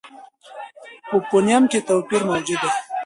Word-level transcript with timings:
په 1.07 1.15
فونېم 1.27 1.63
کې 1.71 1.79
توپیر 1.87 2.21
موجود 2.29 2.59
دی. 2.63 2.71